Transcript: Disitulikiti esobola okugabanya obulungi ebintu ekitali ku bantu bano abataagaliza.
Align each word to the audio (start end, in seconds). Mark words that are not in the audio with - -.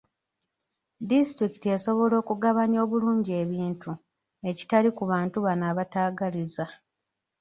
Disitulikiti 1.09 1.67
esobola 1.75 2.15
okugabanya 2.21 2.77
obulungi 2.85 3.31
ebintu 3.43 3.91
ekitali 4.49 4.89
ku 4.97 5.03
bantu 5.11 5.37
bano 5.45 5.63
abataagaliza. 5.71 6.65